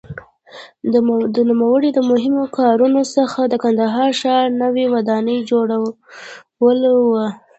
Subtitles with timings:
[1.35, 7.25] د نوموړي د مهمو کارونو څخه د کندهار ښار نوې ودانۍ جوړول وو.